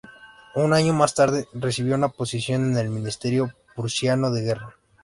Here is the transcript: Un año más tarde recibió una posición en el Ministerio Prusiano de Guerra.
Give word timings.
Un 0.55 0.73
año 0.73 0.93
más 0.95 1.13
tarde 1.13 1.47
recibió 1.53 1.93
una 1.93 2.09
posición 2.09 2.71
en 2.71 2.77
el 2.79 2.89
Ministerio 2.89 3.53
Prusiano 3.75 4.31
de 4.31 4.41
Guerra. 4.41 4.75